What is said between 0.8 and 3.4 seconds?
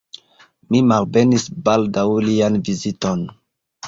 malbenis baldaŭ lian viziton.